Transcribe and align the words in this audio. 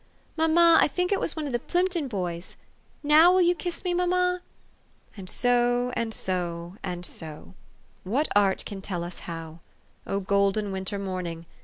Mamma, 0.35 0.79
I 0.81 0.87
fink 0.87 1.11
it 1.11 1.19
was 1.19 1.35
one 1.35 1.45
of 1.45 1.53
the 1.53 1.59
Plimpton 1.59 2.07
boys. 2.07 2.55
Now 3.03 3.31
will 3.31 3.41
you 3.43 3.53
kiss 3.53 3.83
me, 3.83 3.93
mamma?" 3.93 4.41
And 5.15 5.29
so, 5.29 5.91
and 5.95 6.11
so, 6.11 6.77
and 6.81 7.05
so 7.05 7.53
what 8.03 8.27
art 8.35 8.65
can 8.65 8.81
tell 8.81 9.03
us 9.03 9.19
how? 9.29 9.59
O 10.07 10.19
golden 10.19 10.71
winter 10.71 10.97
morning 10.97 11.45